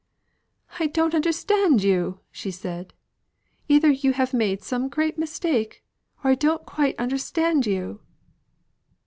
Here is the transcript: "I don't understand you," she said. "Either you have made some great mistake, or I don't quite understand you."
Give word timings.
"I 0.79 0.87
don't 0.87 1.13
understand 1.13 1.83
you," 1.83 2.21
she 2.31 2.49
said. 2.49 2.95
"Either 3.67 3.91
you 3.91 4.13
have 4.13 4.33
made 4.33 4.63
some 4.63 4.89
great 4.89 5.19
mistake, 5.19 5.83
or 6.23 6.31
I 6.31 6.33
don't 6.33 6.65
quite 6.65 6.95
understand 6.97 7.67
you." 7.67 7.99